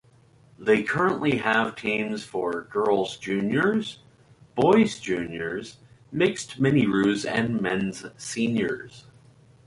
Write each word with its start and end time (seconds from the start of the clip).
They 0.57 0.81
currently 0.81 1.37
have 1.37 1.75
teams 1.75 2.25
for 2.25 2.63
Girl's 2.63 3.17
Juniors, 3.19 3.99
Boy's 4.55 4.99
Juniors, 4.99 5.77
Mixed 6.11 6.59
MiniRoos 6.59 7.23
and 7.23 7.61
Men's 7.61 8.07
Seniors. 8.17 9.05